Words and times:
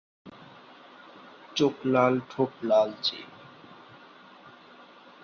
চোখ 1.55 1.75
লাল, 1.85 2.13
ঠোঁট 2.29 2.51
লালচে। 2.61 3.19